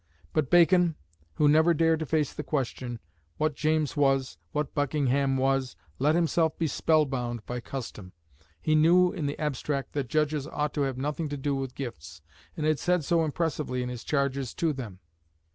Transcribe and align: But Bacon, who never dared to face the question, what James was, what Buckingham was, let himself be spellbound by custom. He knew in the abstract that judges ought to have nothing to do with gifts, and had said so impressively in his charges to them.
But 0.33 0.49
Bacon, 0.49 0.95
who 1.35 1.47
never 1.47 1.75
dared 1.75 1.99
to 1.99 2.07
face 2.07 2.33
the 2.33 2.41
question, 2.41 2.99
what 3.37 3.53
James 3.55 3.95
was, 3.95 4.39
what 4.51 4.73
Buckingham 4.73 5.37
was, 5.37 5.75
let 5.99 6.15
himself 6.15 6.57
be 6.57 6.65
spellbound 6.65 7.45
by 7.45 7.59
custom. 7.59 8.11
He 8.59 8.73
knew 8.73 9.11
in 9.11 9.27
the 9.27 9.37
abstract 9.37 9.93
that 9.93 10.07
judges 10.09 10.47
ought 10.47 10.73
to 10.73 10.81
have 10.81 10.97
nothing 10.97 11.29
to 11.29 11.37
do 11.37 11.53
with 11.53 11.75
gifts, 11.75 12.23
and 12.57 12.65
had 12.65 12.79
said 12.79 13.05
so 13.05 13.23
impressively 13.23 13.83
in 13.83 13.89
his 13.89 14.03
charges 14.03 14.55
to 14.55 14.73
them. 14.73 14.97